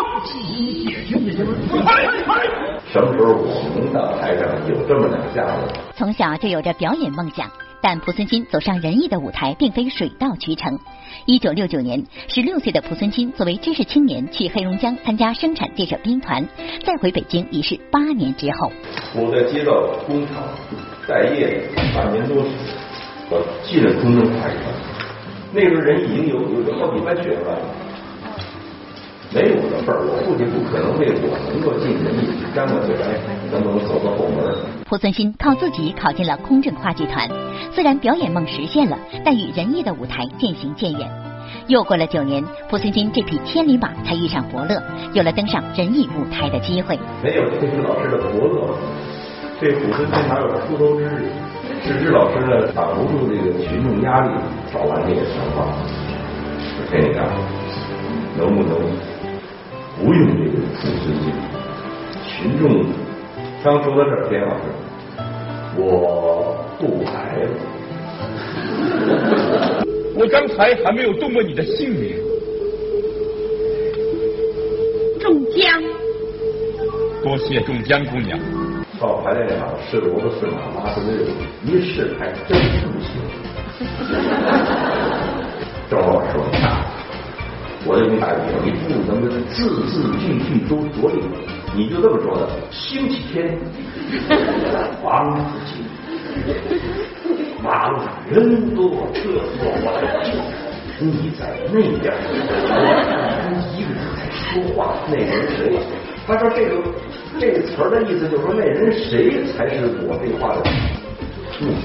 [2.90, 5.60] 什么时候我们的台上有这么两下子？
[5.94, 7.50] 从小就有着表演梦想，
[7.82, 10.78] 但濮存昕走上仁义的舞台并非水到渠成。
[11.26, 16.46] 一九六九年，十六岁的蒲存昕作为知识青年去黑龙江参加生产建设兵团，
[16.85, 18.72] 再回北京已是八年之后。
[19.14, 19.72] 我在街道
[20.04, 20.42] 工厂
[21.06, 21.62] 待业
[21.94, 22.50] 半年多时，
[23.30, 24.58] 我进了空政法院。
[25.52, 27.58] 那时候人已经有有有好几班学了。
[29.34, 33.16] 没我的份儿，我父亲不可能为我能够尽人意去沾我嘴来，
[33.50, 34.44] 能不能走到后门？
[34.84, 37.26] 濮存昕靠自己考进了空政话剧团，
[37.72, 41.08] 虽然表演梦实现了，但与仁义的舞台渐行渐远。
[41.66, 44.82] 又过了九年，濮存昕这匹千里马才遇上伯乐，
[45.14, 46.98] 有了登上仁义舞台的机会。
[47.24, 48.68] 没有这个老师的伯乐，
[49.58, 51.32] 这濮存昕哪有出头之日？
[51.84, 54.30] 是日老师呢挡不住这个群众压力，
[54.70, 55.72] 找完这个想法。
[56.76, 57.24] 我跟你讲，
[58.36, 58.78] 能不能
[59.98, 61.33] 不用这个自尊心？
[62.24, 62.62] 群众
[63.62, 64.62] 刚说到这儿，田老师，
[65.76, 67.44] 我不来了。
[70.14, 72.16] 我刚才还没有动过你的性命。
[75.20, 75.83] 中江。
[77.22, 78.38] 多谢中江姑娘。
[79.00, 81.31] 到排练场是萝卜是马拉的日子，
[81.64, 82.59] 一试还真
[82.90, 83.11] 不行。
[85.90, 86.31] 赵老师说
[87.84, 91.18] ：“我就给你打个比方，你不能字字句句都着力，
[91.74, 92.48] 你就这么说的。
[92.70, 93.58] 星期天，
[95.02, 95.82] 王府井，
[97.62, 100.30] 马路上人多，厕所我在这，
[101.04, 102.14] 你在那边，
[102.70, 102.78] 我
[103.42, 104.40] 跟一个人在说
[104.76, 105.74] 话，那人谁？
[106.24, 106.70] 他说这个
[107.40, 110.62] 这个词儿的意思就是说那人谁才是我这话的
[111.60, 111.82] 目的。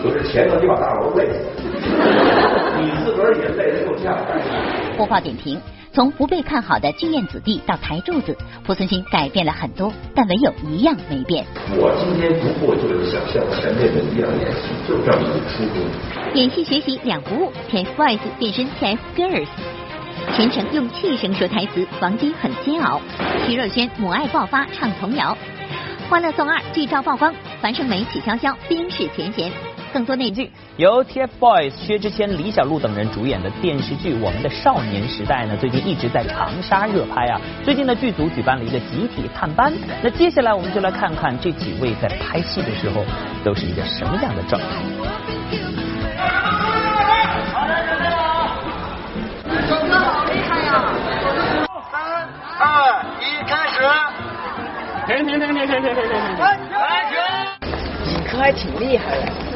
[0.00, 1.34] 可是前头你把大楼累死，
[2.80, 4.16] 你自个儿也累得够呛。
[4.96, 5.60] 播报点评：
[5.92, 11.44] 从不被看好的剧院子弟到台柱子，濮存昕改变了很多，但唯有一样没变。
[11.76, 15.84] 我今天不过就是想像前辈们一样演戏，就这么一个初衷。
[16.34, 19.48] 演戏学习两不误，TFBOYS 变身 TFGIRLS。
[20.36, 23.00] 全程用气声说台词，王晶很煎熬。
[23.46, 25.36] 徐若瑄母爱爆发唱童谣。
[26.10, 29.50] 欢乐颂二剧照曝光，樊胜美、曲筱绡冰释前嫌。
[29.88, 30.50] 更多内剧。
[30.76, 37.40] 由 TFBOYS 薛之谦、李小璐等人主演的电视剧《我们的少年时代》呢，最近一直在长沙热拍啊。
[37.64, 39.72] 最近呢，剧组举办了一个集体探班。
[40.02, 43.04] 那接下来我们就来看看这几位在拍戏的时候
[43.42, 44.66] 都是一个什么样的状态。
[49.68, 50.92] 周哥好厉害呀！
[51.90, 52.00] 三
[52.60, 53.76] 二一，开始！
[55.06, 56.38] 停停停停停停停停停！
[56.70, 57.16] 开始！
[58.06, 59.47] 尹科还挺厉害的。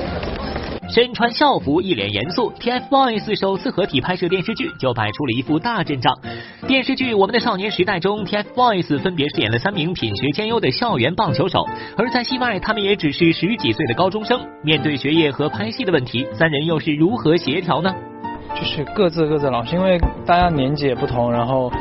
[0.92, 6.14] 身穿校服，一脸严肃，TFBOYS 首次合体拍摄电视剧，就摆出了一副大阵仗。
[6.66, 11.64] 电视剧《我们的少年时代》中，TFBOYS 分别饰演了三名品学兼优的校园棒球手，
[11.96, 14.38] 而在戏外，他们也只是十几岁的高中生。
[14.62, 17.90] 面对学业和拍戏的问题，三人又是如何协调呢？
[18.54, 21.72] 就是各自各自老师，因为大家年纪也不同，然后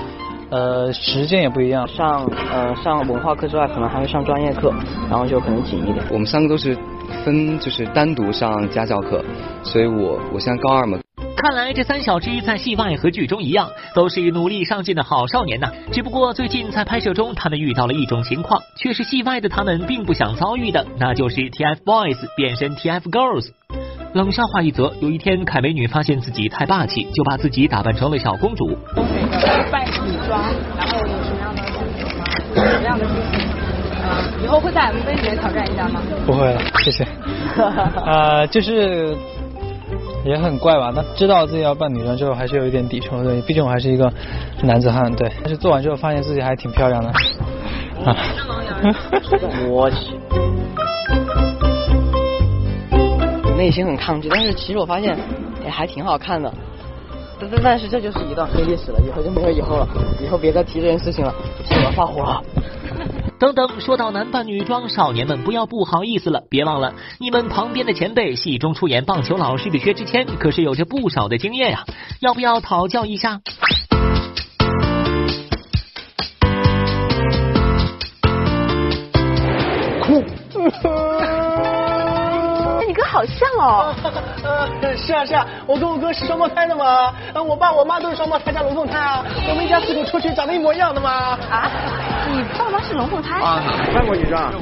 [0.50, 1.86] 呃时间也不一样。
[1.86, 4.74] 上呃上文化课之外，可能还会上专业课，
[5.10, 5.98] 然后就可能紧一点。
[6.10, 6.78] 我们三个都是
[7.24, 9.24] 分就是单独上家教课，
[9.64, 11.00] 所以我我现在高二嘛。
[11.36, 15.72] 看来这三小只在戏外和剧中一样，都是努力上进的好少年呐。
[15.92, 23.50] 只不过最近在拍摄中，他们遇到了一种情况，却是戏外的他们并不想遭遇的，那就是 TFBOYS 变身 TFGIRLS。
[24.14, 28.78] 冷笑话一则，有一天凯美女发现自己太霸气，就把自己打扮成了小公主。
[29.72, 30.44] 扮女装，
[30.78, 32.26] 然后有什么样的心情吗？
[32.54, 33.61] 什么样的心情？
[34.12, 36.02] 呃，以后会在 MV 里面挑战一下吗？
[36.26, 37.08] 不会了，谢谢。
[38.06, 39.16] 呃，就是
[40.26, 40.92] 也很怪吧？
[40.94, 43.40] 那知道自己要扮女装之后，还是有一点抵触的。
[43.42, 44.12] 毕竟我还是一个
[44.64, 45.32] 男子汉，对。
[45.42, 47.10] 但是做完之后，发现自己还挺漂亮的。
[48.06, 48.16] 啊。
[49.70, 49.96] 我去。
[53.56, 55.18] 内心很抗拒，但是其实我发现，
[55.64, 56.52] 也，还挺好看的。
[57.40, 59.88] 但但但是这就是一段黑历史了，以后就没有以后了。
[60.22, 62.44] 以后别再提这件事情了，气我发火了。
[63.42, 71.84] 等等，说到男扮女装，少年们不要不好意思了，别忘了你们旁边的前辈，戏中出演棒球老师的薛之谦，可是有着不少的经验呀，
[72.20, 73.42] 要不要讨教一下？
[80.04, 80.24] 哭。
[83.12, 83.94] 好像哦，
[84.42, 87.14] 呃， 是啊是啊，我跟我哥是双胞胎的嘛，
[87.46, 91.10] 我爸我妈都是双胞胎加龙凤胎啊，我们一家四口出去长得一模一样的嘛。
[91.50, 91.70] 啊？
[92.32, 93.38] 你爸妈是龙凤胎？
[93.42, 93.62] 啊，
[93.94, 94.54] 扮过女装，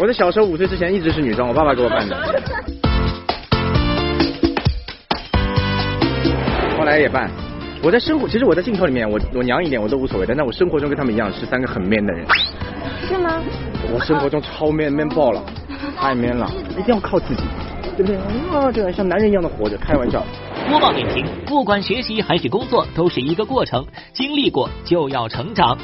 [0.00, 2.16] 我在小时候五岁之前一直是女装，我爸爸给我扮的。
[6.76, 7.30] 后来也扮，
[7.84, 12.26] 我在生活，其实我在镜头里面，我我娘一点我都无所谓，但在我生活中跟他们一样是三个很 man 的人。
[13.06, 13.40] 是吗？
[13.94, 15.40] 我生活中超 man man 爆了，
[15.96, 17.44] 太 man 了， 一定要靠自己。
[17.96, 18.16] 对不对？
[18.50, 20.24] 啊，这像男人一样的活着，开玩笑。
[20.68, 25.76] 播报点评：不管学习还是工作，都是一个过程，经历过就要成长。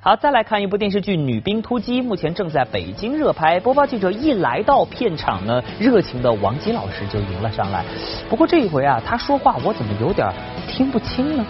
[0.00, 3.60] 好，再来看一部电视剧《女兵突击》，目前正在北京热拍。
[3.60, 7.84] 播报记者一来到片场呢，热情的王姬老师就迎了上来。
[8.28, 10.28] 不过这一回啊，他说话我怎么有点
[10.66, 11.46] 听不清呢？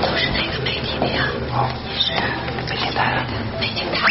[0.00, 1.28] 都是哪个媒体的呀？
[1.52, 2.12] 哦也是
[2.66, 3.24] 北京台的。
[3.60, 4.10] 北京台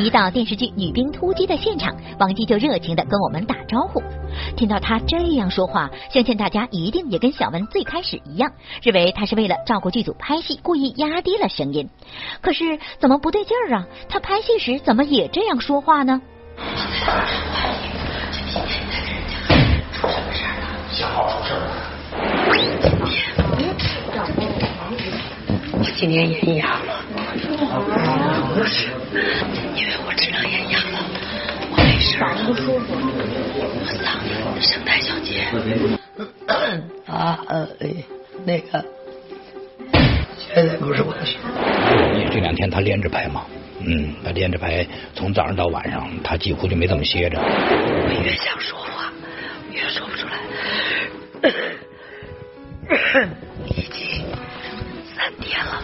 [0.00, 4.02] 一到电视剧《女兵突击》的现场，王姬就热情的跟我们打招呼。
[4.56, 8.50] 听到她这样说话，相信大家一定也跟小文最开始一样，
[8.82, 11.90] 认为她是为了照顾剧组拍戏，故意压低了声音。
[12.40, 13.84] 可是怎么不对劲儿啊？
[14.08, 16.22] 她拍戏时怎么也这样说话呢？
[20.92, 21.70] 小号出事了。
[25.96, 27.04] 今年演哑了，
[28.54, 28.88] 不是，
[29.74, 30.98] 因为我知道演哑了，
[31.70, 32.18] 我没事。
[32.18, 34.28] 嗓子不舒服，我嗓子
[34.60, 35.44] 声带小结。
[37.06, 37.68] 啊呃
[38.44, 38.84] 那个，
[40.36, 41.36] 现在不是我的事。
[42.14, 43.46] 因为这两天他连着拍嘛，
[43.80, 47.38] 嗯，他连着拍，从早上到晚上，他几乎就没怎么歇着。
[47.38, 49.12] 我越想说话，
[49.70, 50.32] 越说不出来。
[53.68, 54.24] 已经
[55.14, 55.82] 三天了。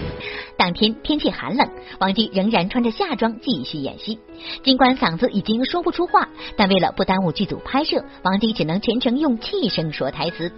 [0.59, 1.69] 当天天气寒冷，
[2.01, 4.19] 王姬仍然穿着夏装继续演戏。
[4.65, 10.51] 尽管嗓子已经说不出话，但为了不耽误剧组拍摄，王姬只能全程用气声说台词。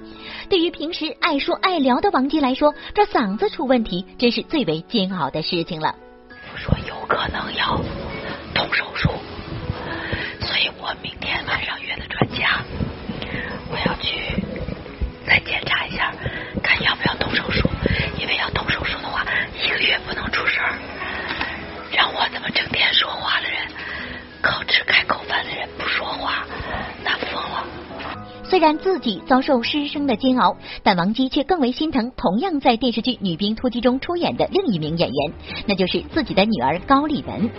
[0.49, 5.97] 对于平时爱说爱聊的王姬来说，这嗓子出问题真是最为煎熬的事情了。
[6.55, 7.81] 说有可能要
[8.55, 9.11] 动手术，
[10.41, 12.63] 所以我明天晚上约的专家，
[13.71, 14.43] 我要去
[15.27, 16.13] 再检查一下，
[16.63, 17.69] 看要不要动手术。
[18.21, 19.25] 因为要动手术的话，
[19.81, 20.63] 越不能出声。
[21.93, 23.59] 让我这么整天说话的人，
[24.43, 25.18] 口吃开口
[28.49, 35.33] 虽然自己遭受师生的煎熬，但王姬却更为心疼同样在电视剧《女兵突击》中出演的另一名演员，
[35.67, 37.51] 那就是自己的女儿高丽文。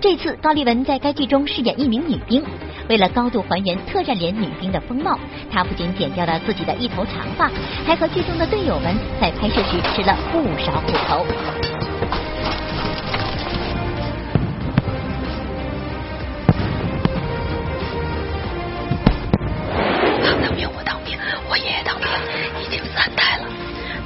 [0.00, 2.42] 这次高丽文在该剧中饰演一名女兵，
[2.88, 5.16] 为了高度还原特战连女兵的风貌，
[5.52, 7.48] 她不仅剪掉了自己的一头长发，
[7.86, 11.93] 还和剧中的队友们在拍摄时吃了不少苦头。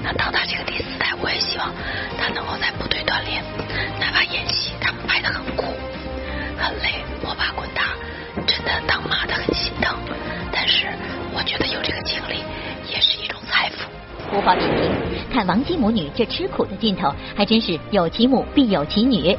[0.09, 1.70] 那到他这个第四代，我也希望
[2.16, 3.44] 他能够在部队锻炼，
[4.00, 5.66] 哪怕演戏，他们拍的很苦，
[6.56, 7.82] 很累，摸爬滚打，
[8.46, 9.94] 真的当妈的很心疼。
[10.50, 10.86] 但是
[11.34, 12.36] 我觉得有这个经历
[12.90, 13.86] 也是一种财富。
[14.34, 14.90] 无法点评，
[15.30, 19.36] 看王姬母女这吃苦的劲头，还真是有其母必有其女。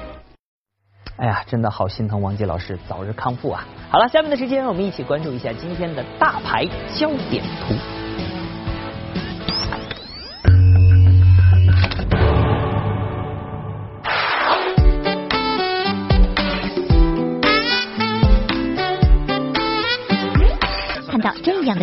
[1.18, 3.66] 哎呀，真的好心疼王姬老师，早日康复啊！
[3.90, 6.64] 好了，下面的时间我们一起关注一下今天的大牌
[6.96, 7.74] 焦点图。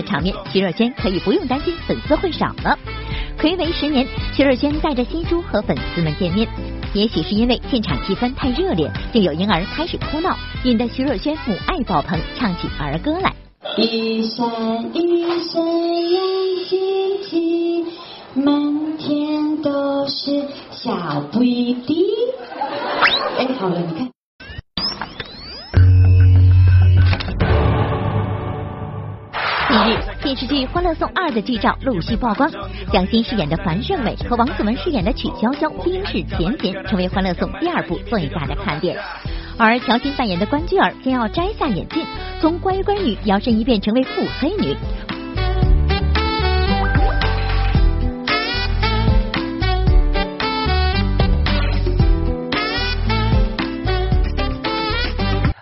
[0.06, 2.78] 场面，徐若瑄可以不用担心粉丝会少了。
[3.38, 6.48] 暌违十年，徐若瑄带着新书和粉丝们见面。
[6.94, 10.34] 也许是因为现场气氛太热烈，竟有婴儿开始哭闹，
[10.64, 13.34] 引得徐若瑄母爱爆棚，唱起儿歌来。
[13.76, 14.46] 一闪
[14.94, 16.22] 一闪亮
[16.66, 17.86] 晶晶，
[18.34, 22.06] 满天都是小不一滴。
[23.38, 24.15] 哎，好了，你看。
[29.76, 32.50] 近日，电视剧《欢乐颂二》的剧照陆续曝光，
[32.90, 38.96] 蒋欣饰演的樊胜美和王子文饰演的曲筱绡冰释前嫌，成为《欢乐颂》第二部最大的看点。
[39.58, 42.02] 而乔欣扮演的关雎尔将要摘下眼镜，
[42.40, 44.74] 从乖乖女摇身一变成为腹黑女。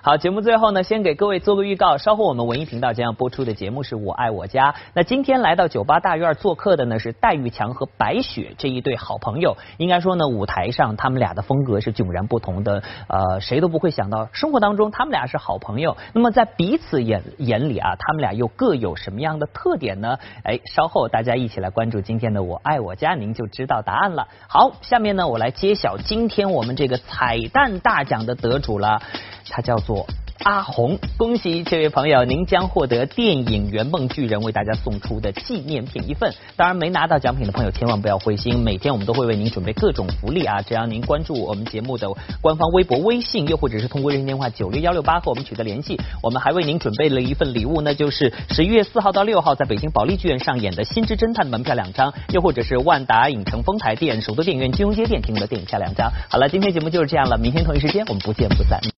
[0.04, 4.74] 好，节目最后呢，先给各位做个预告，稍后我们文艺频道将要播出的节目是我爱我家。
[4.92, 9.56] 那今天来到酒吧大院做客的呢是戴玉强和白雪这一对好朋友。
[9.78, 15.96] 应该说呢，舞台上他们俩的风格是迥然不同的，呃，谁都不会想到生活当中他们俩是好朋友。
[16.12, 20.18] 那么在彼此眼眼里啊，他们俩又各有什么样的特点呢？
[20.42, 24.28] 哎，稍后大家一起来关注今天的我爱我家，您就知道答案了。
[24.48, 29.00] 好，下面呢我来揭晓今天我们这个彩蛋大奖的得主了，
[29.48, 30.06] 他叫做。
[30.42, 36.34] 阿红，恭喜这位朋友，您将获得电影《圆梦巨人》为大家送出的纪念品一份。
[36.56, 40.60] 当然，没拿到奖品的朋友千万不要灰心，每天我们都会为您准备各种福利啊！
[40.60, 42.08] 只要您关注我们节目的
[42.42, 56.10] 官方微博、微信，又或者是通过热线电话九六幺六八和我们取得联系，我们还为您准备了一份礼物，那就是十一月四号到六号在北京保利剧院上演的《心之侦探》门票两张，又或者是万达影城丰台店、首都电影院金融街店提供的电影票两张。
[56.28, 58.80] 好了，今天节目就是这样了，明天同一时间我们不见不散。